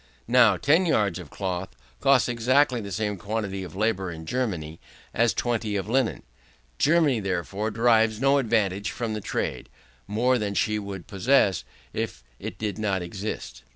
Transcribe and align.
Now, 0.27 0.57
10 0.57 0.87
yards 0.87 1.19
of 1.19 1.29
cloth 1.29 1.75
cost 1.99 2.27
exactly 2.27 2.81
the 2.81 2.91
same 2.91 3.17
quantity 3.17 3.61
of 3.63 3.75
labour 3.75 4.11
in 4.11 4.25
Germany 4.25 4.79
as 5.13 5.31
20 5.31 5.75
of 5.75 5.87
linen; 5.87 6.23
Germany, 6.79 7.19
therefore, 7.19 7.69
derives 7.69 8.19
no 8.19 8.39
advantage 8.39 8.89
from 8.89 9.13
the 9.13 9.21
trade, 9.21 9.69
more 10.07 10.39
than 10.39 10.55
she 10.55 10.79
would 10.79 11.05
possess 11.05 11.63
if 11.93 12.23
it 12.39 12.57
did 12.57 12.79
not 12.79 13.03
exist. 13.03 13.61